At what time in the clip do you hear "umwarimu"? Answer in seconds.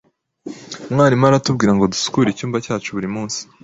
0.89-1.23